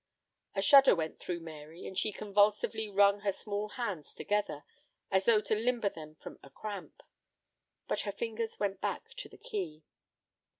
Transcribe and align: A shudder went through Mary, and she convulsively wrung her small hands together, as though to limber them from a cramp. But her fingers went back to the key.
A 0.55 0.63
shudder 0.63 0.95
went 0.95 1.19
through 1.19 1.41
Mary, 1.41 1.85
and 1.85 1.95
she 1.95 2.11
convulsively 2.11 2.89
wrung 2.89 3.19
her 3.19 3.31
small 3.31 3.69
hands 3.69 4.15
together, 4.15 4.63
as 5.11 5.25
though 5.25 5.41
to 5.41 5.53
limber 5.53 5.89
them 5.89 6.15
from 6.15 6.39
a 6.41 6.49
cramp. 6.49 7.03
But 7.87 8.01
her 8.01 8.11
fingers 8.11 8.59
went 8.59 8.81
back 8.81 9.11
to 9.13 9.29
the 9.29 9.37
key. 9.37 9.83